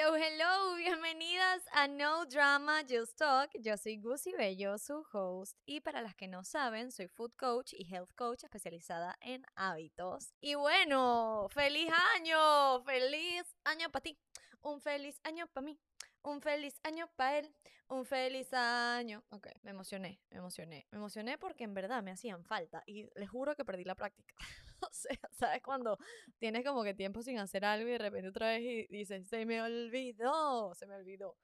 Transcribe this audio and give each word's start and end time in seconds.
Hello, 0.00 0.14
hello, 0.14 0.76
bienvenidas 0.76 1.64
a 1.72 1.88
No 1.88 2.24
Drama 2.26 2.82
Just 2.88 3.18
Talk. 3.18 3.50
Yo 3.58 3.76
soy 3.76 3.96
Gucci 3.96 4.32
Bello, 4.32 4.78
su 4.78 5.04
host, 5.12 5.58
y 5.66 5.80
para 5.80 6.02
las 6.02 6.14
que 6.14 6.28
no 6.28 6.44
saben, 6.44 6.92
soy 6.92 7.08
food 7.08 7.32
coach 7.36 7.72
y 7.72 7.92
health 7.92 8.14
coach 8.14 8.44
especializada 8.44 9.16
en 9.20 9.44
hábitos. 9.56 10.32
Y 10.40 10.54
bueno, 10.54 11.48
feliz 11.50 11.90
año, 12.14 12.80
feliz 12.84 13.42
año 13.64 13.90
para 13.90 14.04
ti, 14.04 14.16
un 14.60 14.80
feliz 14.80 15.18
año 15.24 15.48
para 15.48 15.64
mí. 15.64 15.80
Un 16.22 16.42
feliz 16.42 16.78
año 16.84 17.08
para 17.16 17.38
él, 17.38 17.52
un 17.88 18.04
feliz 18.04 18.52
año. 18.52 19.24
Ok, 19.30 19.48
me 19.62 19.72
emocioné, 19.72 20.20
me 20.30 20.38
emocioné. 20.38 20.86
Me 20.92 20.98
emocioné 20.98 21.38
porque 21.38 21.64
en 21.64 21.74
verdad 21.74 22.04
me 22.04 22.12
hacían 22.12 22.44
falta 22.44 22.84
y 22.86 23.08
les 23.16 23.28
juro 23.28 23.56
que 23.56 23.64
perdí 23.64 23.82
la 23.82 23.96
práctica. 23.96 24.32
o 24.90 24.92
sea, 24.92 25.18
¿sabes? 25.32 25.62
Cuando 25.62 25.98
tienes 26.38 26.64
como 26.64 26.82
que 26.84 26.94
tiempo 26.94 27.22
sin 27.22 27.38
hacer 27.38 27.64
algo 27.64 27.88
y 27.88 27.92
de 27.92 27.98
repente 27.98 28.28
otra 28.28 28.48
vez 28.48 28.62
y 28.62 28.86
dices, 28.88 29.28
se 29.28 29.44
me 29.46 29.62
olvidó, 29.62 30.74
se 30.74 30.86
me 30.86 30.96
olvidó. 30.96 31.36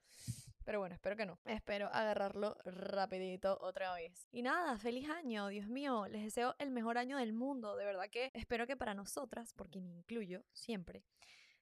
Pero 0.65 0.79
bueno, 0.79 0.95
espero 0.95 1.17
que 1.17 1.27
no. 1.27 1.39
Espero 1.45 1.89
agarrarlo 1.89 2.57
rapidito 2.65 3.59
otra 3.61 3.93
vez. 3.95 4.27
Y 4.33 4.41
nada, 4.41 4.79
feliz 4.79 5.09
año, 5.11 5.49
Dios 5.49 5.69
mío. 5.69 6.07
Les 6.09 6.23
deseo 6.23 6.55
el 6.59 6.71
mejor 6.71 6.97
año 6.97 7.19
del 7.19 7.35
mundo. 7.35 7.77
De 7.77 7.85
verdad 7.85 8.09
que 8.11 8.31
espero 8.33 8.67
que 8.67 8.77
para 8.77 8.95
nosotras, 8.95 9.53
porque 9.53 9.81
me 9.81 9.91
incluyo 9.91 10.43
siempre, 10.53 11.05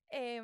eh, 0.09 0.41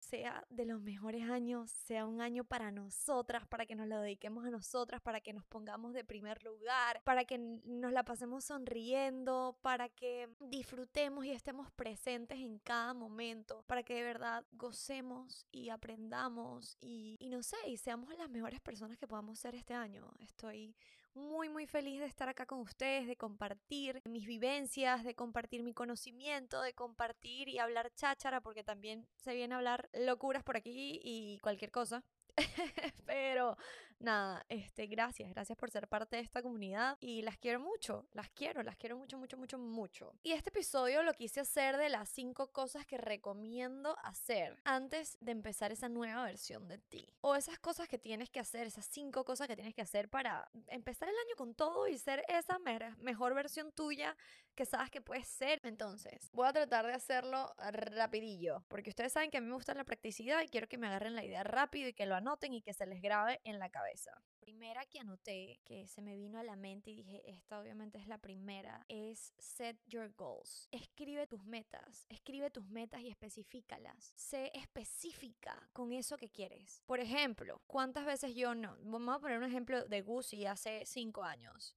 sea 0.00 0.44
de 0.50 0.64
los 0.66 0.80
mejores 0.80 1.28
años, 1.28 1.70
sea 1.70 2.06
un 2.06 2.20
año 2.20 2.44
para 2.44 2.70
nosotras, 2.70 3.46
para 3.46 3.66
que 3.66 3.74
nos 3.74 3.88
lo 3.88 4.00
dediquemos 4.00 4.44
a 4.44 4.50
nosotras, 4.50 5.00
para 5.00 5.20
que 5.20 5.32
nos 5.32 5.44
pongamos 5.46 5.92
de 5.92 6.04
primer 6.04 6.42
lugar, 6.44 7.02
para 7.04 7.24
que 7.24 7.38
nos 7.38 7.92
la 7.92 8.04
pasemos 8.04 8.44
sonriendo, 8.44 9.58
para 9.62 9.88
que 9.88 10.28
disfrutemos 10.40 11.24
y 11.24 11.32
estemos 11.32 11.70
presentes 11.72 12.38
en 12.38 12.58
cada 12.58 12.94
momento, 12.94 13.64
para 13.66 13.82
que 13.82 13.94
de 13.94 14.02
verdad 14.02 14.44
gocemos 14.52 15.46
y 15.52 15.70
aprendamos 15.70 16.76
y, 16.80 17.16
y 17.20 17.28
no 17.30 17.42
sé, 17.42 17.56
y 17.66 17.76
seamos 17.76 18.16
las 18.16 18.30
mejores 18.30 18.60
personas 18.60 18.98
que 18.98 19.08
podamos 19.08 19.38
ser 19.38 19.54
este 19.54 19.74
año. 19.74 20.10
Estoy 20.20 20.76
muy 21.16 21.48
muy 21.48 21.66
feliz 21.66 22.00
de 22.00 22.06
estar 22.06 22.28
acá 22.28 22.46
con 22.46 22.60
ustedes, 22.60 23.06
de 23.06 23.16
compartir 23.16 24.00
mis 24.04 24.26
vivencias, 24.26 25.02
de 25.02 25.14
compartir 25.14 25.62
mi 25.62 25.72
conocimiento, 25.72 26.60
de 26.60 26.74
compartir 26.74 27.48
y 27.48 27.58
hablar 27.58 27.90
cháchara, 27.94 28.40
porque 28.40 28.62
también 28.62 29.06
se 29.16 29.34
viene 29.34 29.54
a 29.54 29.58
hablar 29.58 29.88
locuras 29.92 30.44
por 30.44 30.56
aquí 30.56 31.00
y 31.02 31.38
cualquier 31.38 31.70
cosa. 31.70 32.04
Pero 33.06 33.56
nada, 33.98 34.44
este, 34.48 34.86
gracias, 34.86 35.30
gracias 35.30 35.56
por 35.56 35.70
ser 35.70 35.88
parte 35.88 36.16
de 36.16 36.22
esta 36.22 36.42
comunidad 36.42 36.96
y 37.00 37.22
las 37.22 37.38
quiero 37.38 37.60
mucho, 37.60 38.06
las 38.12 38.30
quiero, 38.30 38.62
las 38.62 38.76
quiero 38.76 38.96
mucho, 38.96 39.18
mucho, 39.18 39.36
mucho, 39.36 39.58
mucho. 39.58 40.12
Y 40.22 40.32
este 40.32 40.50
episodio 40.50 41.02
lo 41.02 41.14
quise 41.14 41.40
hacer 41.40 41.76
de 41.76 41.88
las 41.88 42.08
cinco 42.08 42.52
cosas 42.52 42.86
que 42.86 42.98
recomiendo 42.98 43.96
hacer 44.02 44.60
antes 44.64 45.16
de 45.20 45.32
empezar 45.32 45.72
esa 45.72 45.88
nueva 45.88 46.24
versión 46.24 46.68
de 46.68 46.78
ti. 46.78 47.14
O 47.20 47.34
esas 47.34 47.58
cosas 47.58 47.88
que 47.88 47.98
tienes 47.98 48.30
que 48.30 48.40
hacer, 48.40 48.66
esas 48.66 48.86
cinco 48.86 49.24
cosas 49.24 49.48
que 49.48 49.56
tienes 49.56 49.74
que 49.74 49.82
hacer 49.82 50.08
para 50.08 50.50
empezar 50.68 51.08
el 51.08 51.14
año 51.14 51.36
con 51.36 51.54
todo 51.54 51.88
y 51.88 51.98
ser 51.98 52.24
esa 52.28 52.58
mejor 52.98 53.34
versión 53.34 53.72
tuya 53.72 54.16
que 54.54 54.66
sabes 54.66 54.90
que 54.90 55.00
puedes 55.00 55.28
ser. 55.28 55.60
Entonces, 55.62 56.30
voy 56.32 56.46
a 56.46 56.52
tratar 56.52 56.86
de 56.86 56.94
hacerlo 56.94 57.54
rapidillo, 57.58 58.64
porque 58.68 58.90
ustedes 58.90 59.12
saben 59.12 59.30
que 59.30 59.38
a 59.38 59.40
mí 59.40 59.46
me 59.46 59.54
gusta 59.54 59.74
la 59.74 59.84
practicidad 59.84 60.42
y 60.42 60.48
quiero 60.48 60.68
que 60.68 60.78
me 60.78 60.86
agarren 60.86 61.14
la 61.14 61.24
idea 61.24 61.42
rápido 61.44 61.88
y 61.88 61.94
que 61.94 62.06
lo 62.06 62.14
anoten 62.14 62.52
y 62.52 62.62
que 62.62 62.72
se 62.72 62.86
les 62.86 63.00
grabe 63.00 63.40
en 63.44 63.58
la 63.58 63.68
cabeza 63.70 63.85
cabeza. 63.86 64.10
Primera 64.40 64.86
que 64.86 65.00
anoté, 65.00 65.60
que 65.64 65.88
se 65.88 66.02
me 66.02 66.16
vino 66.16 66.38
a 66.38 66.44
la 66.44 66.56
mente 66.56 66.90
y 66.90 66.96
dije, 66.96 67.22
esta 67.26 67.58
obviamente 67.58 67.98
es 67.98 68.06
la 68.06 68.18
primera, 68.18 68.84
es 68.88 69.34
set 69.38 69.76
your 69.86 70.12
goals. 70.16 70.68
Escribe 70.70 71.26
tus 71.26 71.44
metas, 71.44 72.06
escribe 72.08 72.50
tus 72.50 72.64
metas 72.68 73.00
y 73.00 73.08
especifícalas. 73.08 74.12
Sé 74.14 74.52
específica 74.54 75.68
con 75.72 75.92
eso 75.92 76.16
que 76.16 76.30
quieres. 76.30 76.82
Por 76.86 77.00
ejemplo, 77.00 77.60
¿cuántas 77.66 78.04
veces 78.04 78.34
yo 78.34 78.54
no? 78.54 78.76
Vamos 78.82 79.16
a 79.16 79.20
poner 79.20 79.38
un 79.38 79.44
ejemplo 79.44 79.84
de 79.84 80.02
Gucci 80.02 80.46
hace 80.46 80.84
cinco 80.86 81.24
años 81.24 81.74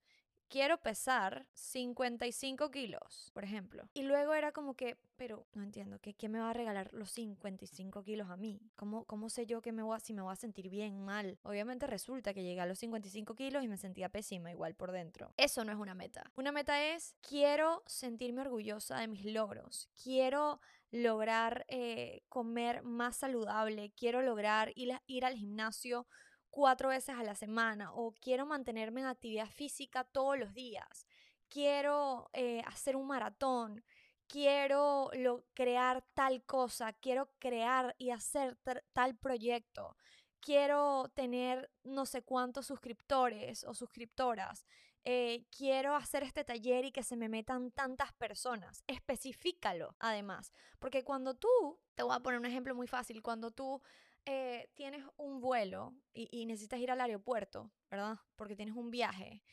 quiero 0.49 0.77
pesar 0.81 1.45
55 1.53 2.71
kilos, 2.71 3.31
por 3.33 3.43
ejemplo. 3.43 3.87
Y 3.93 4.03
luego 4.03 4.33
era 4.33 4.51
como 4.51 4.75
que, 4.75 4.97
pero 5.15 5.45
no 5.53 5.63
entiendo, 5.63 5.99
¿qué, 5.99 6.29
me 6.29 6.39
va 6.39 6.49
a 6.49 6.53
regalar 6.53 6.91
los 6.93 7.11
55 7.11 8.03
kilos 8.03 8.29
a 8.29 8.37
mí? 8.37 8.59
¿Cómo, 8.75 9.05
cómo 9.05 9.29
sé 9.29 9.45
yo 9.45 9.61
que 9.61 9.71
me 9.71 9.83
voy 9.83 9.95
a, 9.95 9.99
si 9.99 10.13
me 10.13 10.21
voy 10.21 10.33
a 10.33 10.35
sentir 10.35 10.69
bien, 10.69 10.99
mal? 10.99 11.37
Obviamente 11.43 11.87
resulta 11.87 12.33
que 12.33 12.43
llegué 12.43 12.61
a 12.61 12.65
los 12.65 12.79
55 12.79 13.35
kilos 13.35 13.63
y 13.63 13.67
me 13.67 13.77
sentía 13.77 14.09
pésima 14.09 14.51
igual 14.51 14.75
por 14.75 14.91
dentro. 14.91 15.33
Eso 15.37 15.63
no 15.63 15.71
es 15.71 15.77
una 15.77 15.93
meta. 15.93 16.31
Una 16.35 16.51
meta 16.51 16.83
es, 16.83 17.15
quiero 17.21 17.83
sentirme 17.85 18.41
orgullosa 18.41 18.99
de 18.99 19.07
mis 19.07 19.25
logros. 19.25 19.89
Quiero 20.03 20.59
lograr 20.91 21.65
eh, 21.67 22.23
comer 22.29 22.81
más 22.83 23.17
saludable. 23.17 23.91
Quiero 23.95 24.21
lograr 24.21 24.73
ir 24.75 25.25
al 25.25 25.35
gimnasio 25.35 26.07
cuatro 26.49 26.89
veces 26.89 27.15
a 27.15 27.23
la 27.23 27.35
semana 27.35 27.93
o 27.93 28.13
quiero 28.13 28.45
mantenerme 28.45 29.01
en 29.01 29.07
actividad 29.07 29.49
física 29.49 30.03
todos 30.03 30.37
los 30.37 30.53
días, 30.53 31.05
quiero 31.49 32.29
eh, 32.33 32.61
hacer 32.65 32.95
un 32.95 33.07
maratón, 33.07 33.83
quiero 34.27 35.09
lo, 35.13 35.43
crear 35.53 36.03
tal 36.13 36.43
cosa, 36.43 36.93
quiero 36.93 37.29
crear 37.39 37.95
y 37.97 38.11
hacer 38.11 38.57
tal 38.93 39.15
proyecto, 39.17 39.97
quiero 40.39 41.11
tener 41.13 41.71
no 41.83 42.05
sé 42.05 42.21
cuántos 42.21 42.67
suscriptores 42.67 43.63
o 43.63 43.73
suscriptoras, 43.73 44.65
eh, 45.05 45.45
quiero 45.55 45.95
hacer 45.95 46.23
este 46.23 46.43
taller 46.43 46.85
y 46.85 46.91
que 46.91 47.03
se 47.03 47.15
me 47.15 47.29
metan 47.29 47.71
tantas 47.71 48.13
personas. 48.13 48.83
Especifícalo, 48.85 49.95
además, 49.99 50.51
porque 50.77 51.03
cuando 51.03 51.33
tú, 51.33 51.79
te 51.95 52.03
voy 52.03 52.15
a 52.15 52.19
poner 52.19 52.39
un 52.39 52.45
ejemplo 52.45 52.75
muy 52.75 52.87
fácil, 52.87 53.21
cuando 53.21 53.51
tú 53.51 53.81
eh, 54.25 54.69
tienes 54.75 55.03
un 55.17 55.39
vuelo 55.41 55.93
y, 56.13 56.45
necesitas 56.45 56.79
ir 56.79 56.91
al 56.91 57.01
aeropuerto, 57.01 57.71
¿verdad? 57.89 58.17
Porque 58.35 58.55
tienes 58.55 58.75
un 58.75 58.91
viaje, 58.91 59.43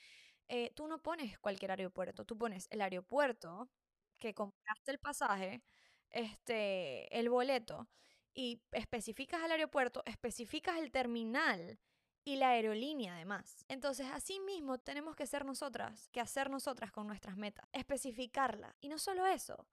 eh, 0.48 0.72
tú 0.74 0.86
no 0.88 1.02
pones 1.02 1.38
cualquier 1.38 1.72
aeropuerto, 1.72 2.24
tú 2.24 2.36
pones 2.38 2.68
el 2.70 2.80
aeropuerto 2.82 3.70
que 4.18 4.34
compraste 4.34 4.92
el 4.92 4.98
pasaje, 4.98 5.62
este, 6.10 7.18
el 7.18 7.28
boleto, 7.30 7.88
y 8.34 8.62
especificas 8.72 9.42
el 9.44 9.52
aeropuerto, 9.52 10.02
especificas 10.06 10.78
el 10.78 10.90
terminal 10.92 11.78
y 12.24 12.36
la 12.36 12.50
aerolínea 12.50 13.14
además. 13.16 13.64
Entonces, 13.68 14.06
así 14.12 14.40
mismo 14.40 14.78
tenemos 14.78 15.16
que 15.16 15.26
ser 15.26 15.44
nosotras, 15.44 16.08
que 16.12 16.20
hacer 16.20 16.50
nosotras 16.50 16.92
con 16.92 17.06
nuestras 17.06 17.36
metas, 17.36 17.66
especificarla. 17.72 18.76
Y 18.80 18.88
no 18.88 18.98
solo 18.98 19.26
eso, 19.26 19.66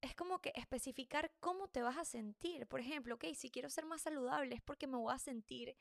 es 0.00 0.14
como 0.14 0.40
que 0.40 0.52
especificar 0.54 1.30
cómo 1.40 1.68
te 1.68 1.82
vas 1.82 1.96
a 1.98 2.04
sentir. 2.04 2.66
Por 2.66 2.80
ejemplo, 2.80 3.16
ok, 3.16 3.24
si 3.34 3.50
quiero 3.50 3.70
ser 3.70 3.86
más 3.86 4.02
saludable 4.02 4.54
es 4.54 4.62
porque 4.62 4.86
me 4.86 4.96
voy 4.96 5.14
a 5.14 5.18
sentir 5.18 5.76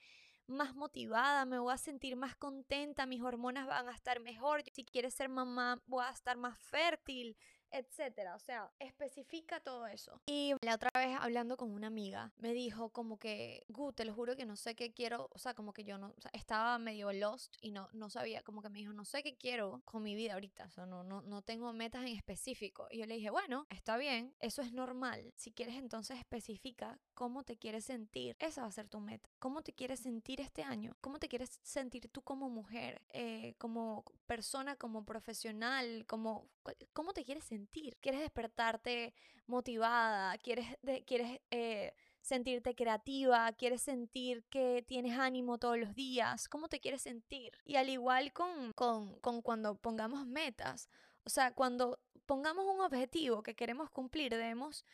más 0.47 0.75
motivada, 0.75 1.45
me 1.45 1.59
voy 1.59 1.73
a 1.73 1.77
sentir 1.77 2.15
más 2.15 2.35
contenta, 2.35 3.05
mis 3.05 3.21
hormonas 3.21 3.67
van 3.67 3.89
a 3.89 3.93
estar 3.93 4.19
mejor. 4.19 4.63
Si 4.73 4.85
quieres 4.85 5.13
ser 5.13 5.29
mamá, 5.29 5.81
voy 5.87 6.03
a 6.05 6.11
estar 6.11 6.37
más 6.37 6.57
fértil, 6.59 7.35
etcétera. 7.77 8.35
O 8.35 8.39
sea, 8.39 8.71
especifica 8.79 9.59
todo 9.59 9.87
eso. 9.87 10.21
Y 10.25 10.53
la 10.61 10.75
otra 10.75 10.89
vez 10.93 11.17
hablando 11.19 11.57
con 11.57 11.71
una 11.71 11.87
amiga, 11.87 12.31
me 12.37 12.53
dijo 12.53 12.89
como 12.89 13.17
que, 13.19 13.63
Gu, 13.69 13.93
te 13.93 14.05
lo 14.05 14.13
juro 14.13 14.35
que 14.35 14.45
no 14.45 14.55
sé 14.55 14.75
qué 14.75 14.93
quiero, 14.93 15.29
o 15.33 15.39
sea, 15.39 15.53
como 15.53 15.73
que 15.73 15.83
yo 15.83 15.97
no, 15.97 16.13
o 16.15 16.21
sea, 16.21 16.31
estaba 16.33 16.77
medio 16.79 17.11
lost 17.11 17.55
y 17.61 17.71
no, 17.71 17.89
no 17.93 18.09
sabía, 18.09 18.41
como 18.43 18.61
que 18.61 18.69
me 18.69 18.79
dijo, 18.79 18.93
no 18.93 19.05
sé 19.05 19.23
qué 19.23 19.35
quiero 19.35 19.81
con 19.85 20.03
mi 20.03 20.15
vida 20.15 20.33
ahorita, 20.33 20.65
o 20.65 20.71
sea, 20.71 20.85
no, 20.85 21.03
no, 21.03 21.21
no 21.21 21.41
tengo 21.41 21.71
metas 21.73 22.03
en 22.03 22.15
específico. 22.15 22.87
Y 22.89 22.99
yo 22.99 23.05
le 23.05 23.15
dije, 23.15 23.29
bueno, 23.29 23.67
está 23.69 23.97
bien, 23.97 24.33
eso 24.39 24.61
es 24.61 24.71
normal. 24.71 25.33
Si 25.35 25.51
quieres 25.51 25.75
entonces 25.75 26.17
especifica 26.17 26.99
cómo 27.13 27.43
te 27.43 27.57
quieres 27.57 27.85
sentir. 27.85 28.35
Esa 28.39 28.61
va 28.61 28.67
a 28.67 28.71
ser 28.71 28.87
tu 28.87 28.99
meta. 28.99 29.29
¿Cómo 29.39 29.61
te 29.61 29.73
quieres 29.73 29.99
sentir 29.99 30.41
este 30.41 30.63
año? 30.63 30.95
¿Cómo 31.01 31.19
te 31.19 31.27
quieres 31.27 31.59
sentir 31.63 32.09
tú 32.09 32.21
como 32.21 32.49
mujer, 32.49 33.01
eh, 33.09 33.55
como 33.57 34.03
persona, 34.25 34.75
como 34.75 35.05
profesional, 35.05 36.05
como... 36.07 36.47
¿Cómo 36.93 37.13
te 37.13 37.23
quieres 37.23 37.43
sentir? 37.43 37.64
¿Quieres 38.01 38.21
despertarte 38.21 39.13
motivada? 39.47 40.37
¿Quieres, 40.39 40.65
quieres 41.05 41.41
eh, 41.51 41.93
sentirte 42.21 42.75
creativa? 42.75 43.51
¿Quieres 43.53 43.81
sentir 43.81 44.43
que 44.45 44.84
tienes 44.87 45.17
ánimo 45.17 45.57
todos 45.57 45.78
los 45.78 45.93
días? 45.95 46.47
¿Cómo 46.47 46.67
te 46.67 46.79
quieres 46.79 47.01
sentir? 47.01 47.51
Y 47.63 47.75
al 47.75 47.90
igual 47.90 48.34
con, 48.34 48.73
con, 48.73 49.19
con 49.19 49.41
cuando 49.41 49.75
pongamos 49.75 50.25
metas, 50.25 50.90
o 51.23 51.29
sea, 51.29 51.53
cuando 51.53 51.99
pongamos 52.25 52.66
un 52.66 52.81
objetivo 52.81 53.43
que 53.43 53.55
queremos 53.55 53.90
cumplir, 53.90 54.31
debemos 54.31 54.85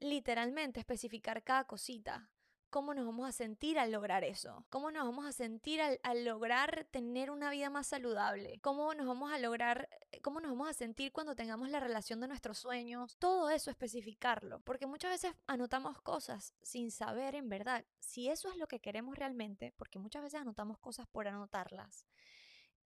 literalmente 0.00 0.80
especificar 0.80 1.42
cada 1.42 1.64
cosita 1.64 2.30
cómo 2.76 2.92
nos 2.92 3.06
vamos 3.06 3.26
a 3.26 3.32
sentir 3.32 3.78
al 3.78 3.90
lograr 3.90 4.22
eso, 4.22 4.66
cómo 4.68 4.90
nos 4.90 5.06
vamos 5.06 5.24
a 5.24 5.32
sentir 5.32 5.80
al, 5.80 6.24
lograr 6.26 6.86
tener 6.90 7.30
una 7.30 7.48
vida 7.48 7.70
más 7.70 7.86
saludable, 7.86 8.60
cómo 8.60 8.92
nos 8.92 9.06
vamos 9.06 9.32
a 9.32 9.38
lograr, 9.38 9.88
eh, 10.12 10.20
cómo 10.20 10.42
nos 10.42 10.50
vamos 10.50 10.68
a 10.68 10.74
sentir 10.74 11.10
cuando 11.10 11.34
tengamos 11.34 11.70
la 11.70 11.80
relación 11.80 12.20
de 12.20 12.28
nuestros 12.28 12.58
sueños, 12.58 13.16
todo 13.18 13.48
eso 13.48 13.70
especificarlo, 13.70 14.60
porque 14.60 14.86
muchas 14.86 15.12
veces 15.12 15.34
anotamos 15.46 16.02
cosas 16.02 16.52
sin 16.60 16.90
saber 16.90 17.34
en 17.34 17.48
verdad 17.48 17.82
si 17.98 18.28
eso 18.28 18.50
es 18.50 18.58
lo 18.58 18.68
que 18.68 18.80
queremos 18.80 19.16
realmente, 19.16 19.72
porque 19.78 19.98
muchas 19.98 20.22
veces 20.22 20.42
anotamos 20.42 20.78
cosas 20.78 21.06
por 21.06 21.28
anotarlas. 21.28 22.04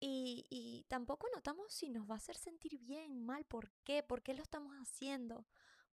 Y, 0.00 0.44
y 0.50 0.84
tampoco 0.88 1.28
anotamos 1.32 1.72
si 1.72 1.88
nos 1.88 2.06
va 2.06 2.12
a 2.12 2.18
hacer 2.18 2.36
sentir 2.36 2.78
bien, 2.78 3.24
mal, 3.24 3.46
por 3.46 3.70
qué, 3.84 4.02
por 4.02 4.20
qué 4.20 4.34
lo 4.34 4.42
estamos 4.42 4.74
haciendo. 4.74 5.46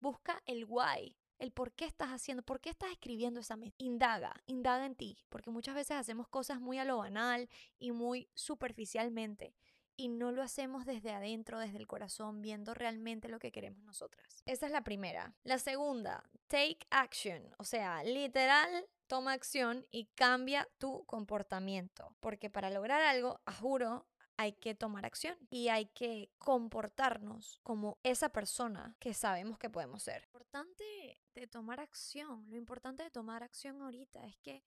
Busca 0.01 0.43
el 0.47 0.65
why, 0.67 1.15
el 1.43 1.51
por 1.51 1.73
qué 1.73 1.87
estás 1.87 2.11
haciendo, 2.11 2.45
por 2.45 2.61
qué 2.61 2.71
estás 2.71 2.93
escribiendo 2.93 3.41
esa 3.41 3.57
meta. 3.57 3.75
Indaga, 3.79 4.33
indaga 4.47 4.87
en 4.87 4.95
ti, 4.95 5.19
porque 5.29 5.51
muchas 5.51 5.75
veces 5.75 5.97
hacemos 5.97 6.29
cosas 6.29 6.61
muy 6.61 6.79
a 6.79 6.85
lo 6.85 6.99
banal 6.99 7.49
y 7.81 7.91
muy 7.91 8.29
superficialmente 8.33 9.53
y 9.97 10.09
no 10.09 10.31
lo 10.31 10.43
hacemos 10.43 10.87
desde 10.87 11.11
adentro, 11.11 11.59
desde 11.59 11.79
el 11.79 11.89
corazón, 11.89 12.43
viendo 12.43 12.75
realmente 12.75 13.29
lo 13.29 13.41
que 13.41 13.51
queremos 13.51 13.83
nosotras. 13.83 14.43
Esa 14.47 14.67
es 14.67 14.73
la 14.73 14.85
primera. 14.85 15.35
La 15.43 15.59
segunda, 15.59 16.23
take 16.47 16.79
action, 16.91 17.43
o 17.59 17.65
sea, 17.65 18.05
literal, 18.05 18.87
toma 19.09 19.33
acción 19.33 19.85
y 19.91 20.07
cambia 20.15 20.69
tu 20.79 21.05
comportamiento, 21.07 22.15
porque 22.21 22.51
para 22.51 22.71
lograr 22.71 23.03
algo, 23.03 23.41
a 23.47 23.53
juro, 23.53 24.07
hay 24.37 24.53
que 24.53 24.75
tomar 24.75 25.05
acción 25.05 25.37
y 25.51 25.69
hay 25.69 25.87
que 25.87 26.31
comportarnos 26.39 27.61
como 27.63 27.99
esa 28.03 28.31
persona 28.31 28.97
que 28.99 29.15
sabemos 29.15 29.59
que 29.59 29.71
podemos 29.71 30.03
ser. 30.03 30.23
Lo 30.23 30.27
importante 30.39 31.21
de 31.35 31.47
tomar 31.47 31.81
acción, 31.81 32.47
lo 32.49 32.57
importante 32.57 33.03
de 33.03 33.11
tomar 33.11 33.43
acción 33.43 33.83
ahorita 33.83 34.25
es 34.27 34.37
que 34.39 34.63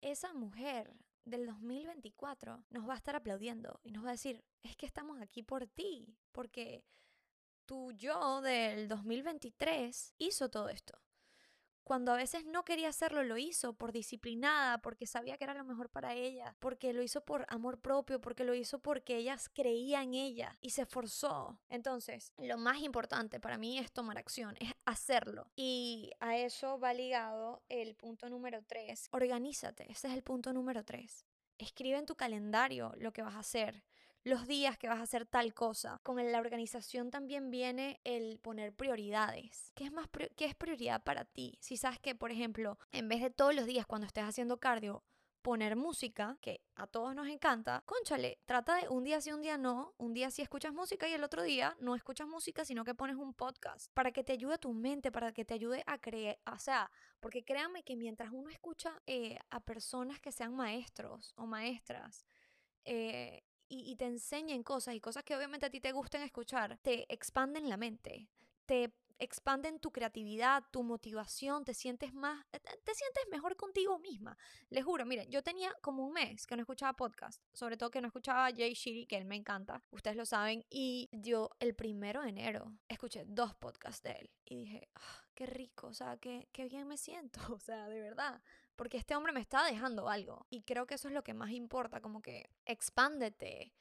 esa 0.00 0.32
mujer 0.32 0.94
del 1.24 1.46
2024 1.46 2.64
nos 2.70 2.88
va 2.88 2.94
a 2.94 2.96
estar 2.96 3.16
aplaudiendo 3.16 3.80
y 3.82 3.90
nos 3.90 4.04
va 4.04 4.08
a 4.08 4.12
decir, 4.12 4.44
es 4.62 4.76
que 4.76 4.86
estamos 4.86 5.20
aquí 5.20 5.42
por 5.42 5.66
ti, 5.66 6.16
porque 6.32 6.84
tu 7.64 7.92
yo 7.92 8.42
del 8.42 8.88
2023 8.88 10.14
hizo 10.18 10.50
todo 10.50 10.68
esto 10.68 10.98
cuando 11.84 12.12
a 12.12 12.16
veces 12.16 12.44
no 12.46 12.64
quería 12.64 12.88
hacerlo, 12.88 13.22
lo 13.22 13.36
hizo 13.36 13.74
por 13.74 13.92
disciplinada, 13.92 14.78
porque 14.78 15.06
sabía 15.06 15.36
que 15.36 15.44
era 15.44 15.54
lo 15.54 15.64
mejor 15.64 15.90
para 15.90 16.14
ella, 16.14 16.56
porque 16.58 16.92
lo 16.92 17.02
hizo 17.02 17.24
por 17.24 17.46
amor 17.48 17.78
propio, 17.80 18.20
porque 18.20 18.44
lo 18.44 18.54
hizo 18.54 18.78
porque 18.78 19.16
ellas 19.16 19.50
creía 19.52 20.02
en 20.02 20.14
ella 20.14 20.58
y 20.60 20.70
se 20.70 20.82
esforzó. 20.82 21.60
Entonces, 21.68 22.32
lo 22.38 22.56
más 22.56 22.78
importante 22.78 23.38
para 23.38 23.58
mí 23.58 23.78
es 23.78 23.92
tomar 23.92 24.18
acción, 24.18 24.56
es 24.60 24.72
hacerlo. 24.84 25.50
Y 25.56 26.10
a 26.20 26.36
eso 26.38 26.78
va 26.78 26.94
ligado 26.94 27.62
el 27.68 27.94
punto 27.94 28.28
número 28.28 28.62
tres. 28.66 29.08
Organízate, 29.12 29.90
ese 29.90 30.08
es 30.08 30.14
el 30.14 30.22
punto 30.22 30.52
número 30.52 30.84
tres. 30.84 31.26
Escribe 31.58 31.98
en 31.98 32.06
tu 32.06 32.16
calendario 32.16 32.92
lo 32.96 33.12
que 33.12 33.22
vas 33.22 33.34
a 33.34 33.40
hacer 33.40 33.84
los 34.24 34.46
días 34.46 34.76
que 34.78 34.88
vas 34.88 34.98
a 34.98 35.02
hacer 35.02 35.26
tal 35.26 35.54
cosa. 35.54 36.00
Con 36.02 36.16
la 36.32 36.40
organización 36.40 37.10
también 37.10 37.50
viene 37.50 38.00
el 38.04 38.38
poner 38.38 38.74
prioridades. 38.74 39.70
¿Qué 39.74 39.84
es 39.84 39.92
más 39.92 40.08
qué 40.36 40.46
es 40.46 40.54
prioridad 40.54 41.04
para 41.04 41.24
ti? 41.24 41.56
Si 41.60 41.76
sabes 41.76 42.00
que, 42.00 42.14
por 42.14 42.32
ejemplo, 42.32 42.78
en 42.90 43.08
vez 43.08 43.20
de 43.20 43.30
todos 43.30 43.54
los 43.54 43.66
días 43.66 43.86
cuando 43.86 44.06
estés 44.06 44.24
haciendo 44.24 44.58
cardio, 44.58 45.04
poner 45.44 45.76
música, 45.76 46.38
que 46.40 46.62
a 46.74 46.86
todos 46.86 47.14
nos 47.14 47.28
encanta, 47.28 47.82
conchale, 47.84 48.40
trata 48.46 48.76
de 48.76 48.88
un 48.88 49.04
día 49.04 49.20
sí, 49.20 49.30
un 49.30 49.42
día 49.42 49.58
no, 49.58 49.92
un 49.98 50.14
día 50.14 50.30
sí 50.30 50.40
escuchas 50.40 50.72
música 50.72 51.06
y 51.06 51.12
el 51.12 51.22
otro 51.22 51.42
día 51.42 51.76
no 51.80 51.94
escuchas 51.94 52.26
música, 52.26 52.64
sino 52.64 52.82
que 52.82 52.94
pones 52.94 53.16
un 53.16 53.34
podcast 53.34 53.92
para 53.92 54.10
que 54.10 54.24
te 54.24 54.32
ayude 54.32 54.56
tu 54.56 54.72
mente, 54.72 55.12
para 55.12 55.32
que 55.32 55.44
te 55.44 55.52
ayude 55.52 55.84
a 55.86 55.98
creer, 55.98 56.40
o 56.50 56.58
sea, 56.58 56.90
porque 57.20 57.44
créanme 57.44 57.82
que 57.82 57.94
mientras 57.94 58.30
uno 58.32 58.48
escucha 58.48 59.02
eh, 59.06 59.38
a 59.50 59.60
personas 59.60 60.18
que 60.18 60.32
sean 60.32 60.56
maestros 60.56 61.34
o 61.36 61.44
maestras, 61.44 62.24
eh, 62.86 63.44
y, 63.68 63.96
te 63.96 64.06
enseñen 64.06 64.62
cosas 64.62 64.94
y 64.94 65.00
cosas 65.00 65.24
que 65.24 65.36
obviamente 65.36 65.66
a 65.66 65.70
ti 65.70 65.80
te 65.80 65.92
gusten 65.92 66.22
escuchar, 66.22 66.78
te 66.82 67.12
expanden 67.12 67.68
la 67.68 67.76
mente, 67.76 68.28
te 68.66 68.92
expanden 69.18 69.78
tu 69.78 69.92
creatividad, 69.92 70.64
tu 70.70 70.82
motivación, 70.82 71.64
te 71.64 71.74
sientes 71.74 72.12
más, 72.12 72.44
eh, 72.52 72.60
te, 72.60 72.94
sientes 72.94 73.24
mejor 73.30 73.56
contigo 73.56 73.98
misma. 73.98 74.36
Les 74.70 74.84
juro, 74.84 75.06
miren, 75.06 75.30
yo 75.30 75.42
tenía 75.42 75.72
como 75.80 76.04
un 76.04 76.12
mes 76.12 76.46
que 76.46 76.56
no 76.56 76.62
escuchaba 76.62 76.94
podcast, 76.94 77.42
sobre 77.52 77.76
todo 77.76 77.90
que 77.90 78.00
no 78.00 78.08
escuchaba 78.08 78.50
Jay 78.50 78.74
Shiri, 78.74 79.06
que 79.06 79.16
él 79.16 79.24
me 79.24 79.36
encanta, 79.36 79.82
ustedes 79.90 80.16
lo 80.16 80.26
saben, 80.26 80.64
y 80.70 81.08
yo 81.12 81.50
el 81.60 81.74
primero 81.74 82.22
de 82.22 82.30
enero 82.30 82.72
escuché 82.88 83.24
dos 83.26 83.54
podcasts 83.54 84.02
de 84.02 84.12
él 84.12 84.30
y 84.44 84.56
dije, 84.56 84.88
ah, 84.96 85.24
qué 85.34 85.46
rico, 85.46 85.88
o 85.88 85.94
sea, 85.94 86.16
qué, 86.16 86.48
qué 86.52 86.68
bien 86.68 86.86
me 86.86 86.96
siento, 86.96 87.40
o 87.54 87.60
sea, 87.60 87.88
de 87.88 88.00
verdad 88.00 88.42
porque 88.76 88.96
este 88.96 89.16
hombre 89.16 89.32
me 89.32 89.40
está 89.40 89.64
dejando 89.64 90.08
algo. 90.08 90.46
Y 90.50 90.62
creo 90.62 90.86
que 90.86 90.94
eso 90.94 91.08
es 91.08 91.14
lo 91.14 91.24
que 91.24 91.34
más 91.34 91.50
importa, 91.50 92.00
como 92.00 92.22
que 92.22 92.48
expándete, 92.64 93.72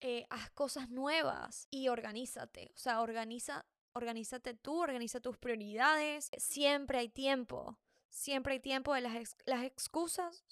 eh, 0.00 0.26
haz 0.30 0.50
cosas 0.50 0.90
nuevas 0.90 1.68
y 1.70 1.88
organízate. 1.88 2.72
O 2.74 2.78
sea, 2.78 3.00
organiza, 3.00 3.66
organízate 3.92 4.54
tú, 4.54 4.80
organiza 4.80 5.20
tus 5.20 5.38
prioridades. 5.38 6.30
Siempre 6.36 6.98
hay 6.98 7.08
tiempo, 7.08 7.78
siempre 8.08 8.54
hay 8.54 8.60
tiempo. 8.60 8.94
De 8.94 9.00
las, 9.00 9.36
las 9.46 9.64
excusas 9.64 10.44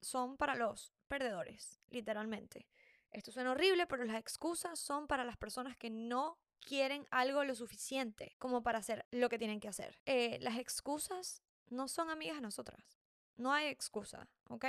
son 0.00 0.36
para 0.36 0.54
los 0.54 0.92
perdedores, 1.08 1.80
literalmente. 1.88 2.68
Esto 3.10 3.32
suena 3.32 3.52
horrible, 3.52 3.86
pero 3.86 4.04
las 4.04 4.16
excusas 4.16 4.78
son 4.78 5.06
para 5.06 5.24
las 5.24 5.36
personas 5.36 5.76
que 5.76 5.90
no 5.90 6.38
quieren 6.60 7.06
algo 7.10 7.42
lo 7.44 7.54
suficiente 7.54 8.36
como 8.38 8.62
para 8.62 8.78
hacer 8.78 9.06
lo 9.10 9.28
que 9.28 9.38
tienen 9.38 9.60
que 9.60 9.68
hacer. 9.68 9.98
Eh, 10.06 10.38
las 10.40 10.58
excusas 10.58 11.42
no 11.68 11.88
son 11.88 12.10
amigas 12.10 12.36
de 12.36 12.42
nosotras. 12.42 12.99
No 13.36 13.52
hay 13.52 13.68
excusa, 13.68 14.28
¿ok? 14.48 14.66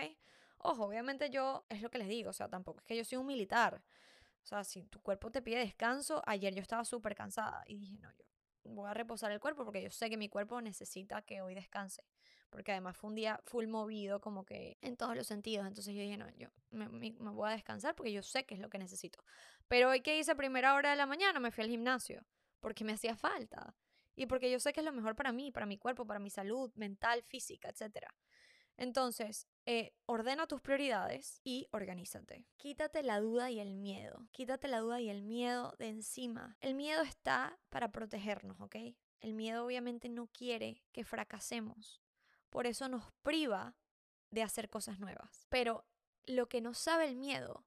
Ojo, 0.60 0.86
obviamente 0.86 1.30
yo, 1.30 1.66
es 1.70 1.82
lo 1.82 1.90
que 1.90 1.98
les 1.98 2.08
digo, 2.08 2.30
o 2.30 2.34
sea, 2.34 2.48
tampoco 2.48 2.80
es 2.80 2.86
que 2.86 2.96
yo 2.96 3.04
soy 3.04 3.18
un 3.18 3.26
militar. 3.26 3.82
O 4.44 4.46
sea, 4.46 4.64
si 4.64 4.84
tu 4.84 5.02
cuerpo 5.02 5.32
te 5.32 5.42
pide 5.42 5.60
descanso, 5.60 6.22
ayer 6.26 6.54
yo 6.54 6.62
estaba 6.62 6.86
súper 6.86 7.16
cansada 7.16 7.64
y 7.68 7.78
dije, 7.78 7.98
no, 8.00 8.12
yo 8.14 8.26
voy 8.64 8.90
a 8.90 8.94
reposar 8.94 9.32
el 9.32 9.40
cuerpo 9.40 9.66
porque 9.66 9.82
yo 9.82 9.90
sé 9.90 10.10
que 10.10 10.18
mi 10.18 10.30
cuerpo 10.30 10.62
necesita 10.62 11.22
que 11.22 11.42
hoy 11.42 11.56
descanse. 11.56 12.04
Porque 12.50 12.74
además 12.74 12.98
fue 12.98 13.10
un 13.10 13.16
día 13.16 13.40
full 13.46 13.68
movido, 13.68 14.20
como 14.20 14.44
que 14.44 14.78
en 14.82 14.98
todos 14.98 15.16
los 15.16 15.26
sentidos. 15.26 15.66
Entonces 15.66 15.94
yo 15.96 16.02
dije, 16.02 16.18
no, 16.18 16.30
yo 16.32 16.50
me, 16.72 16.88
voy 17.32 17.50
a 17.50 17.54
descansar 17.54 17.96
porque 17.96 18.12
yo 18.12 18.22
sé 18.24 18.46
que 18.46 18.56
es 18.56 18.60
lo 18.60 18.70
que 18.70 18.78
necesito. 18.78 19.24
Pero 19.68 19.90
hoy 19.90 20.02
que 20.02 20.18
hice 20.18 20.32
a 20.32 20.36
primera 20.36 20.74
hora 20.74 20.92
de 20.92 20.98
la 20.98 21.06
mañana, 21.06 21.40
me 21.40 21.52
fui 21.52 21.64
al 21.64 21.70
gimnasio 21.70 22.26
porque 22.60 22.84
me 22.84 22.94
hacía 22.94 23.16
falta. 23.16 23.74
Y 24.16 24.26
porque 24.26 24.52
yo 24.52 24.60
sé 24.60 24.74
que 24.74 24.82
es 24.82 24.86
lo 24.86 24.92
mejor 24.92 25.16
para 25.16 25.32
mí, 25.32 25.52
para 25.52 25.66
mi 25.66 25.78
cuerpo, 25.78 26.06
para 26.06 26.20
mi 26.20 26.30
salud 26.30 26.72
mental, 26.76 27.24
física, 27.24 27.70
etcétera. 27.70 28.14
Entonces, 28.82 29.48
eh, 29.68 29.94
ordena 30.08 30.48
tus 30.48 30.60
prioridades 30.60 31.40
y 31.44 31.68
organízate. 31.70 32.48
Quítate 32.58 33.04
la 33.04 33.20
duda 33.20 33.52
y 33.52 33.60
el 33.60 33.76
miedo. 33.76 34.28
Quítate 34.32 34.68
la 34.68 34.80
duda 34.80 35.00
y 35.00 35.08
el 35.08 35.22
miedo 35.22 35.76
de 35.78 35.90
encima. 35.90 36.58
El 36.62 36.74
miedo 36.74 37.04
está 37.04 37.60
para 37.70 37.92
protegernos, 37.92 38.60
¿ok? 38.60 38.76
El 39.20 39.36
miedo 39.36 39.64
obviamente 39.64 40.10
no 40.10 40.26
quiere 40.26 40.84
que 40.94 41.04
fracasemos. 41.04 42.02
Por 42.50 42.66
eso 42.66 42.90
nos 42.90 43.04
priva 43.22 43.76
de 44.32 44.42
hacer 44.42 44.68
cosas 44.68 44.98
nuevas. 44.98 45.46
Pero 45.50 45.86
lo 46.26 46.50
que 46.50 46.60
no 46.60 46.74
sabe 46.74 47.08
el 47.08 47.18
miedo 47.18 47.64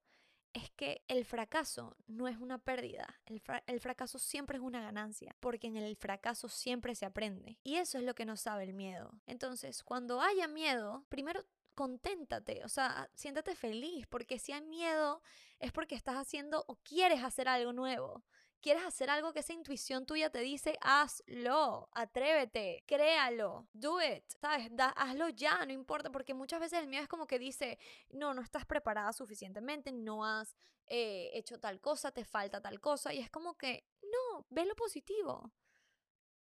es 0.55 0.71
que 0.71 1.05
el 1.09 1.25
fracaso 1.25 1.97
no 2.07 2.29
es 2.29 2.39
una 2.39 2.59
pérdida, 2.59 3.21
el, 3.27 3.81
fracaso 3.81 4.19
siempre 4.19 4.57
es 4.57 4.63
una 4.63 4.81
ganancia, 4.81 5.37
porque 5.41 5.67
en 5.67 5.77
el 5.77 5.97
fracaso 5.97 6.49
siempre 6.49 6.95
se 6.95 7.05
aprende. 7.05 7.59
Y 7.65 7.75
eso 7.75 7.99
es 7.99 8.05
lo 8.05 8.15
que 8.15 8.25
no 8.25 8.37
sabe 8.37 8.63
el 8.63 8.73
miedo. 8.73 9.21
Entonces, 9.27 9.83
cuando 9.83 10.21
haya 10.21 10.47
miedo, 10.47 11.05
primero 11.09 11.45
conténtate, 11.75 12.65
o 12.65 12.69
sea, 12.69 13.11
siéntate 13.15 13.57
feliz, 13.57 14.07
porque 14.07 14.39
si 14.39 14.53
hay 14.53 14.63
miedo 14.63 15.21
es 15.59 15.73
porque 15.73 15.97
estás 15.97 16.17
haciendo 16.17 16.65
o 16.69 16.77
quieres 16.77 17.25
hacer 17.25 17.49
algo 17.49 17.73
nuevo 17.73 18.23
quieres 18.65 18.83
hacer 18.83 19.11
algo 19.11 19.35
que 19.35 19.41
esa 19.41 19.53
intuición 19.53 20.07
tuya 20.07 20.31
te 20.31 20.39
dice, 20.39 20.79
hazlo, 20.81 21.91
atrévete, 21.93 22.83
créalo, 22.87 23.69
do 23.75 24.01
it, 24.01 24.25
¿sabes? 24.41 24.71
hazlo 24.97 25.29
ya, 25.29 25.67
no 25.67 25.73
importa, 25.75 26.11
porque 26.11 26.33
muchas 26.33 26.61
veces 26.61 26.79
el 26.79 26.89
miedo 26.89 27.03
es 27.03 27.09
como 27.11 27.27
que 27.27 27.39
dice, 27.39 27.79
no, 28.09 28.33
no 28.33 28.41
estás 28.41 28.65
preparada 28.65 29.13
suficientemente, 29.13 29.93
no 29.93 30.25
has 30.25 30.57
eh, 30.87 31.29
hecho 31.35 31.61
tal 31.61 31.79
cosa, 31.83 32.11
te 32.11 32.25
falta 32.25 32.63
tal 32.63 32.81
cosa, 32.81 33.13
y 33.13 33.19
es 33.19 33.29
como 33.29 33.59
que, 33.59 33.85
no, 34.01 34.47
ve 34.49 34.65
lo 34.65 34.75
positivo. 34.75 35.53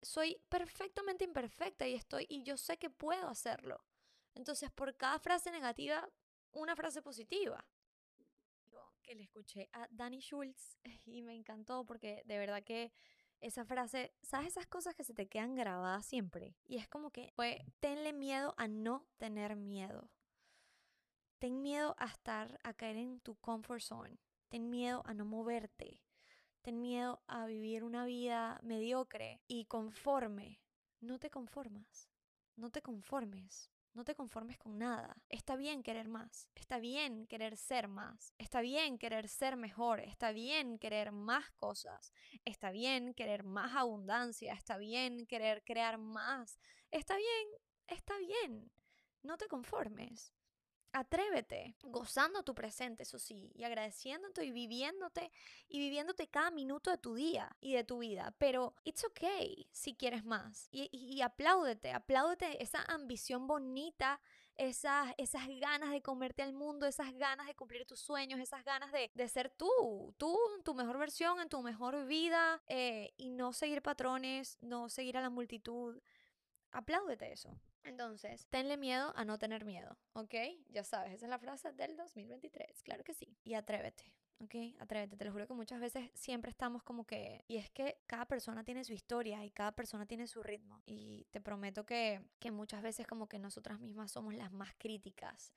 Soy 0.02 0.42
perfectamente 0.50 1.24
imperfecta 1.24 1.88
y 1.88 1.94
estoy, 1.94 2.26
y 2.28 2.42
yo 2.42 2.58
sé 2.58 2.76
que 2.76 2.90
puedo 2.90 3.28
hacerlo. 3.28 3.82
Entonces, 4.34 4.70
por 4.70 4.94
cada 4.94 5.18
frase 5.20 5.50
negativa, 5.50 6.06
una 6.52 6.76
frase 6.76 7.00
positiva 7.00 7.66
que 9.10 9.16
le 9.16 9.24
escuché 9.24 9.68
a 9.72 9.88
Danny 9.90 10.20
Schultz 10.20 10.78
y 11.04 11.20
me 11.22 11.34
encantó 11.34 11.84
porque 11.84 12.22
de 12.26 12.38
verdad 12.38 12.62
que 12.62 12.92
esa 13.40 13.64
frase, 13.64 14.14
¿sabes 14.22 14.48
esas 14.48 14.68
cosas 14.68 14.94
que 14.94 15.02
se 15.02 15.14
te 15.14 15.26
quedan 15.26 15.56
grabadas 15.56 16.06
siempre? 16.06 16.54
Y 16.64 16.76
es 16.76 16.86
como 16.86 17.10
que 17.10 17.32
fue, 17.34 17.64
tenle 17.80 18.12
miedo 18.12 18.54
a 18.56 18.68
no 18.68 19.08
tener 19.16 19.56
miedo. 19.56 20.12
Ten 21.40 21.60
miedo 21.60 21.96
a 21.98 22.06
estar, 22.06 22.60
a 22.62 22.72
caer 22.74 22.98
en 22.98 23.18
tu 23.18 23.34
comfort 23.36 23.80
zone. 23.80 24.20
Ten 24.48 24.70
miedo 24.70 25.02
a 25.04 25.12
no 25.12 25.24
moverte. 25.24 26.04
Ten 26.62 26.80
miedo 26.80 27.20
a 27.26 27.46
vivir 27.46 27.82
una 27.82 28.04
vida 28.04 28.60
mediocre 28.62 29.40
y 29.48 29.64
conforme. 29.64 30.60
No 31.00 31.18
te 31.18 31.30
conformas. 31.30 32.08
No 32.54 32.70
te 32.70 32.80
conformes. 32.80 33.72
No 33.92 34.04
te 34.04 34.14
conformes 34.14 34.56
con 34.56 34.78
nada. 34.78 35.16
Está 35.28 35.56
bien 35.56 35.82
querer 35.82 36.08
más. 36.08 36.48
Está 36.54 36.78
bien 36.78 37.26
querer 37.26 37.56
ser 37.56 37.88
más. 37.88 38.32
Está 38.38 38.60
bien 38.60 38.98
querer 38.98 39.28
ser 39.28 39.56
mejor. 39.56 40.00
Está 40.00 40.30
bien 40.30 40.78
querer 40.78 41.10
más 41.10 41.50
cosas. 41.52 42.12
Está 42.44 42.70
bien 42.70 43.14
querer 43.14 43.42
más 43.42 43.74
abundancia. 43.74 44.52
Está 44.54 44.76
bien 44.76 45.26
querer 45.26 45.62
crear 45.64 45.98
más. 45.98 46.60
Está 46.90 47.16
bien, 47.16 47.48
está 47.88 48.16
bien. 48.18 48.70
No 49.22 49.36
te 49.36 49.48
conformes. 49.48 50.32
Atrévete, 50.92 51.76
gozando 51.84 52.42
tu 52.42 52.52
presente, 52.52 53.04
eso 53.04 53.18
sí, 53.20 53.52
y 53.54 53.62
agradeciéndote 53.62 54.44
y 54.44 54.50
viviéndote 54.50 55.30
y 55.68 55.78
viviéndote 55.78 56.26
cada 56.26 56.50
minuto 56.50 56.90
de 56.90 56.98
tu 56.98 57.14
día 57.14 57.56
y 57.60 57.74
de 57.74 57.84
tu 57.84 57.98
vida. 57.98 58.34
Pero 58.38 58.74
it's 58.82 59.04
okay 59.04 59.68
si 59.70 59.94
quieres 59.94 60.24
más. 60.24 60.68
Y, 60.72 60.90
y, 60.92 61.22
apláudete, 61.22 61.92
apláudete 61.92 62.60
esa 62.60 62.82
ambición 62.88 63.46
bonita, 63.46 64.20
esas, 64.56 65.14
esas 65.16 65.46
ganas 65.60 65.90
de 65.92 66.02
comerte 66.02 66.42
al 66.42 66.52
mundo, 66.52 66.86
esas 66.86 67.14
ganas 67.14 67.46
de 67.46 67.54
cumplir 67.54 67.86
tus 67.86 68.00
sueños, 68.00 68.40
esas 68.40 68.64
ganas 68.64 68.90
de, 68.90 69.12
de 69.14 69.28
ser 69.28 69.48
tú, 69.48 70.12
tú, 70.18 70.36
tu 70.64 70.74
mejor 70.74 70.98
versión, 70.98 71.40
en 71.40 71.48
tu 71.48 71.62
mejor 71.62 72.04
vida 72.06 72.60
eh, 72.66 73.14
y 73.16 73.30
no 73.30 73.52
seguir 73.52 73.80
patrones, 73.80 74.58
no 74.60 74.88
seguir 74.88 75.16
a 75.16 75.20
la 75.20 75.30
multitud. 75.30 76.00
Apláudete 76.72 77.32
eso. 77.32 77.56
Entonces, 77.84 78.46
tenle 78.50 78.76
miedo 78.76 79.12
a 79.16 79.24
no 79.24 79.38
tener 79.38 79.64
miedo, 79.64 79.96
¿ok? 80.12 80.34
Ya 80.68 80.84
sabes, 80.84 81.14
esa 81.14 81.26
es 81.26 81.30
la 81.30 81.38
frase 81.38 81.72
del 81.72 81.96
2023, 81.96 82.82
claro 82.82 83.04
que 83.04 83.14
sí. 83.14 83.38
Y 83.42 83.54
atrévete, 83.54 84.04
¿ok? 84.40 84.54
Atrévete, 84.78 85.16
te 85.16 85.24
lo 85.24 85.32
juro 85.32 85.46
que 85.46 85.54
muchas 85.54 85.80
veces 85.80 86.10
siempre 86.14 86.50
estamos 86.50 86.82
como 86.82 87.04
que... 87.04 87.44
Y 87.48 87.56
es 87.56 87.70
que 87.70 87.98
cada 88.06 88.26
persona 88.26 88.64
tiene 88.64 88.84
su 88.84 88.92
historia 88.92 89.44
y 89.44 89.50
cada 89.50 89.72
persona 89.72 90.06
tiene 90.06 90.26
su 90.26 90.42
ritmo. 90.42 90.82
Y 90.86 91.26
te 91.30 91.40
prometo 91.40 91.84
que, 91.86 92.20
que 92.38 92.50
muchas 92.50 92.82
veces 92.82 93.06
como 93.06 93.28
que 93.28 93.38
nosotras 93.38 93.80
mismas 93.80 94.12
somos 94.12 94.34
las 94.34 94.52
más 94.52 94.74
críticas 94.76 95.52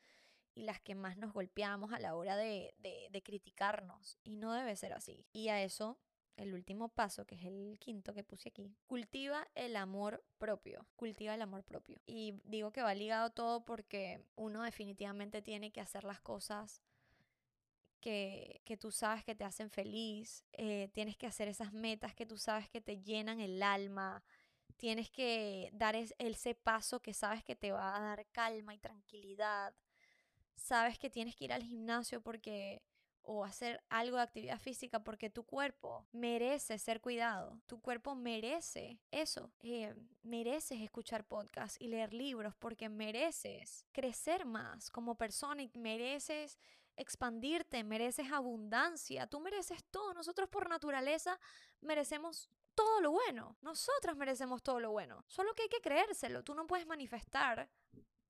y 0.56 0.64
las 0.64 0.80
que 0.80 0.96
más 0.96 1.18
nos 1.18 1.34
golpeamos 1.34 1.92
a 1.94 2.00
la 2.00 2.16
hora 2.16 2.38
de, 2.38 2.74
de, 2.78 3.10
de 3.12 3.24
criticarnos. 3.24 4.18
Y 4.24 4.38
no 4.38 4.54
debe 4.54 4.76
ser 4.76 4.94
así. 4.94 5.26
Y 5.34 5.50
a 5.50 5.62
eso 5.62 6.00
el 6.36 6.54
último 6.54 6.90
paso, 6.90 7.26
que 7.26 7.36
es 7.36 7.44
el 7.46 7.78
quinto 7.80 8.14
que 8.14 8.24
puse 8.24 8.50
aquí, 8.50 8.76
cultiva 8.88 9.48
el 9.56 9.76
amor 9.76 10.24
propio, 10.38 10.86
cultiva 10.96 11.36
el 11.36 11.42
amor 11.42 11.64
propio. 11.64 12.00
Y 12.06 12.36
digo 12.44 12.72
que 12.72 12.82
va 12.82 12.94
ligado 12.96 13.30
todo 13.32 13.66
porque 13.66 14.24
uno 14.36 14.64
definitivamente 14.64 15.42
tiene 15.42 15.72
que 15.72 15.82
hacer 15.82 16.04
las 16.04 16.22
cosas 16.22 16.82
que, 18.00 18.62
que 18.66 18.78
tú 18.78 18.92
sabes 18.92 19.24
que 19.24 19.36
te 19.36 19.46
hacen 19.46 19.70
feliz, 19.70 20.44
eh, 20.54 20.90
tienes 20.94 21.16
que 21.16 21.28
hacer 21.28 21.48
esas 21.48 21.72
metas 21.72 22.14
que 22.14 22.26
tú 22.26 22.38
sabes 22.38 22.70
que 22.70 22.82
te 22.82 23.02
llenan 23.02 23.40
el 23.40 23.64
alma, 23.64 24.24
tienes 24.76 25.10
que 25.10 25.70
dar 25.74 25.96
ese 25.96 26.56
paso 26.56 27.02
que 27.02 27.14
sabes 27.14 27.44
que 27.44 27.56
te 27.56 27.72
va 27.72 27.96
a 27.96 28.02
dar 28.02 28.26
calma 28.28 28.74
y 28.74 28.80
tranquilidad, 28.80 29.74
sabes 30.56 31.00
que 31.00 31.10
tienes 31.10 31.36
que 31.36 31.46
ir 31.46 31.54
al 31.54 31.64
gimnasio 31.64 32.22
porque 32.22 32.82
o 33.24 33.44
hacer 33.44 33.82
algo 33.90 34.18
de 34.18 34.24
actividad 34.24 34.60
física 34.60 35.04
porque 35.04 35.30
tu 35.30 35.44
cuerpo 35.44 36.06
merece 36.12 36.78
ser 36.78 37.02
cuidado, 37.02 37.60
tu 37.66 37.82
cuerpo 37.82 38.16
merece 38.16 39.00
eso, 39.12 39.52
eh, 39.62 39.96
mereces 40.22 40.82
escuchar 40.82 41.26
podcasts 41.26 41.80
y 41.80 41.88
leer 41.88 42.14
libros 42.14 42.54
porque 42.56 42.90
mereces 42.90 43.86
crecer 43.92 44.46
más 44.46 44.90
como 44.90 45.16
persona 45.16 45.64
y 45.64 45.72
mereces 45.78 46.58
expandirte, 46.96 47.84
mereces 47.84 48.32
abundancia, 48.32 49.28
tú 49.28 49.40
mereces 49.40 49.84
todo, 49.86 50.14
nosotros 50.14 50.50
por 50.50 50.70
naturaleza 50.70 51.40
merecemos 51.82 52.50
todo 52.76 53.02
lo 53.02 53.12
bueno, 53.12 53.58
nosotras 53.62 54.16
merecemos 54.16 54.62
todo 54.62 54.80
lo 54.80 54.92
bueno, 54.92 55.24
solo 55.28 55.54
que 55.54 55.64
hay 55.64 55.70
que 55.70 55.82
creérselo, 55.82 56.44
tú 56.44 56.54
no 56.54 56.68
puedes 56.68 56.86
manifestar 56.86 57.70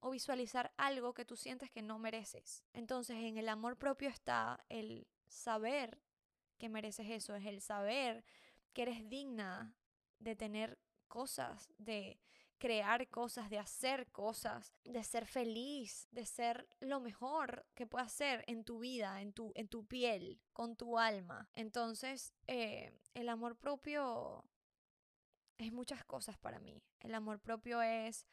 o 0.04 0.12
visualizar 0.12 0.74
algo 0.76 1.14
que 1.14 1.24
tú 1.24 1.38
sientes 1.38 1.72
que 1.72 1.82
no 1.82 1.98
mereces. 1.98 2.64
Entonces 2.74 3.18
en 3.18 3.38
el 3.38 3.48
amor 3.48 3.78
propio 3.78 4.10
está 4.10 4.64
el 4.68 5.08
saber 5.28 6.02
que 6.58 6.68
mereces 6.68 7.10
eso, 7.10 7.36
es 7.36 7.46
el 7.46 7.62
saber 7.62 8.26
que 8.74 8.82
eres 8.82 9.10
digna 9.10 9.74
de 10.20 10.36
tener 10.36 10.78
cosas, 11.08 11.70
de 11.78 12.20
crear 12.58 13.10
cosas, 13.10 13.50
de 13.50 13.60
hacer 13.60 14.12
cosas, 14.12 14.74
de 14.84 15.04
ser 15.06 15.26
feliz, 15.26 16.08
de 16.12 16.26
ser 16.26 16.68
lo 16.82 17.00
mejor 17.00 17.66
que 17.74 17.88
puedas 17.88 18.12
ser 18.12 18.44
en 18.48 18.66
tu 18.66 18.80
vida, 18.80 19.22
en 19.22 19.32
tu, 19.32 19.54
en 19.56 19.70
tu 19.70 19.86
piel, 19.86 20.42
con 20.52 20.76
tu 20.76 21.00
alma. 21.00 21.50
Entonces, 21.54 22.34
eh, 22.48 22.92
el 23.14 23.30
amor 23.30 23.56
propio 23.56 24.44
es 25.58 25.72
muchas 25.72 26.04
cosas 26.04 26.38
para 26.38 26.60
mí. 26.60 26.84
El 27.00 27.16
amor 27.16 27.40
propio 27.40 27.82
es 27.82 28.26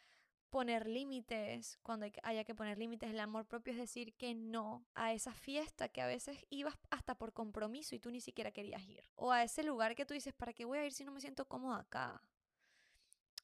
poner 0.51 0.87
límites, 0.87 1.79
cuando 1.83 2.07
haya 2.23 2.45
que 2.45 2.55
poner 2.55 2.79
límites, 2.79 3.11
el 3.11 3.21
amor 3.21 3.47
propio 3.47 3.73
es 3.73 3.79
decir 3.79 4.15
que 4.15 4.35
no 4.35 4.85
a 4.95 5.13
esa 5.13 5.33
fiesta 5.33 5.89
que 5.89 6.03
a 6.03 6.07
veces 6.07 6.45
ibas 6.51 6.77
hasta 6.91 7.15
por 7.15 7.33
compromiso 7.33 7.95
y 7.95 8.01
tú 8.01 8.11
ni 8.11 8.21
siquiera 8.21 8.51
querías 8.53 8.87
ir. 8.87 9.05
O 9.17 9.33
a 9.33 9.43
ese 9.43 9.63
lugar 9.63 9.95
que 9.95 10.07
tú 10.07 10.15
dices, 10.15 10.35
¿para 10.35 10.53
qué 10.53 10.65
voy 10.65 10.79
a 10.79 10.87
ir 10.87 10.93
si 10.93 11.05
no 11.05 11.13
me 11.13 11.21
siento 11.21 11.47
cómoda 11.47 11.79
acá? 11.81 12.23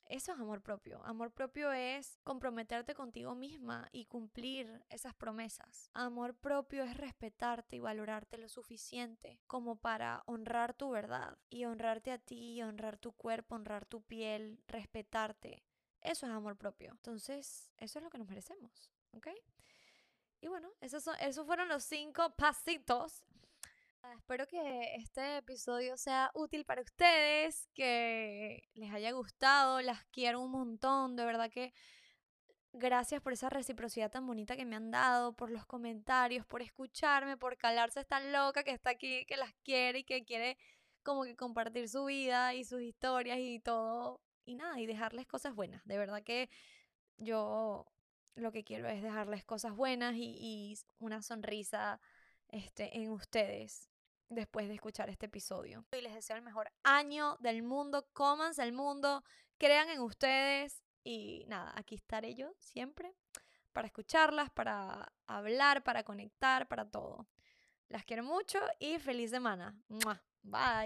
Eso 0.08 0.32
es 0.32 0.38
amor 0.38 0.62
propio. 0.62 1.04
Amor 1.04 1.32
propio 1.32 1.72
es 1.72 2.20
comprometerte 2.22 2.94
contigo 2.94 3.34
misma 3.34 3.88
y 3.90 4.04
cumplir 4.04 4.84
esas 4.88 5.14
promesas. 5.14 5.90
Amor 5.94 6.36
propio 6.36 6.84
es 6.84 6.96
respetarte 6.96 7.76
y 7.76 7.80
valorarte 7.80 8.38
lo 8.38 8.48
suficiente 8.48 9.40
como 9.48 9.76
para 9.76 10.22
honrar 10.26 10.74
tu 10.74 10.90
verdad 10.90 11.36
y 11.50 11.64
honrarte 11.64 12.12
a 12.12 12.18
ti, 12.18 12.62
honrar 12.62 12.98
tu 12.98 13.12
cuerpo, 13.12 13.56
honrar 13.56 13.84
tu 13.84 14.00
piel, 14.02 14.62
respetarte 14.68 15.65
eso 16.06 16.26
es 16.26 16.32
amor 16.32 16.56
propio. 16.56 16.90
Entonces, 16.92 17.70
eso 17.78 17.98
es 17.98 18.02
lo 18.02 18.10
que 18.10 18.18
nos 18.18 18.28
merecemos, 18.28 18.90
¿ok? 19.12 19.28
Y 20.40 20.48
bueno, 20.48 20.70
esos, 20.80 21.02
son, 21.02 21.16
esos 21.20 21.46
fueron 21.46 21.68
los 21.68 21.84
cinco 21.84 22.34
pasitos. 22.36 23.24
Ah, 24.02 24.14
espero 24.14 24.46
que 24.46 24.94
este 24.94 25.38
episodio 25.38 25.96
sea 25.96 26.30
útil 26.34 26.64
para 26.64 26.82
ustedes, 26.82 27.68
que 27.74 28.68
les 28.74 28.92
haya 28.92 29.10
gustado, 29.12 29.80
las 29.82 30.04
quiero 30.06 30.40
un 30.40 30.52
montón, 30.52 31.16
de 31.16 31.24
verdad 31.24 31.50
que 31.50 31.72
gracias 32.72 33.20
por 33.22 33.32
esa 33.32 33.48
reciprocidad 33.48 34.10
tan 34.10 34.26
bonita 34.26 34.56
que 34.56 34.66
me 34.66 34.76
han 34.76 34.90
dado, 34.90 35.32
por 35.32 35.50
los 35.50 35.66
comentarios, 35.66 36.46
por 36.46 36.62
escucharme, 36.62 37.36
por 37.36 37.56
calarse 37.56 38.00
esta 38.00 38.20
loca 38.20 38.62
que 38.62 38.70
está 38.70 38.90
aquí, 38.90 39.24
que 39.26 39.36
las 39.36 39.52
quiere 39.64 40.00
y 40.00 40.04
que 40.04 40.24
quiere 40.24 40.58
como 41.02 41.24
que 41.24 41.34
compartir 41.36 41.88
su 41.88 42.04
vida 42.04 42.54
y 42.54 42.64
sus 42.64 42.82
historias 42.82 43.38
y 43.40 43.60
todo 43.60 44.20
y 44.46 44.54
nada, 44.54 44.80
y 44.80 44.86
dejarles 44.86 45.26
cosas 45.26 45.54
buenas. 45.54 45.84
De 45.84 45.98
verdad 45.98 46.22
que 46.22 46.48
yo 47.18 47.86
lo 48.34 48.52
que 48.52 48.64
quiero 48.64 48.88
es 48.88 49.02
dejarles 49.02 49.44
cosas 49.44 49.74
buenas 49.74 50.14
y, 50.16 50.78
una 50.98 51.22
sonrisa 51.22 52.00
este, 52.48 52.96
en 52.96 53.10
ustedes 53.10 53.90
después 54.28 54.68
de 54.68 54.74
escuchar 54.74 55.10
este 55.10 55.26
episodio. 55.26 55.84
Y 55.92 56.00
les 56.00 56.14
deseo 56.14 56.36
el 56.36 56.42
mejor 56.42 56.70
año 56.82 57.36
del 57.40 57.62
mundo, 57.62 58.08
cómanse 58.12 58.62
el 58.62 58.72
mundo, 58.72 59.24
crean 59.58 59.88
en 59.90 60.00
ustedes 60.00 60.82
y 61.04 61.44
nada, 61.48 61.72
aquí 61.76 61.94
estaré 61.94 62.34
yo 62.34 62.52
siempre 62.58 63.14
para 63.72 63.88
escucharlas, 63.88 64.50
para 64.50 65.12
hablar, 65.26 65.82
para 65.84 66.02
conectar, 66.02 66.66
para 66.66 66.88
todo. 66.90 67.26
Las 67.88 68.04
quiero 68.04 68.24
mucho 68.24 68.58
y 68.78 68.98
feliz 68.98 69.30
semana. 69.30 69.76
Bye. 70.42 70.84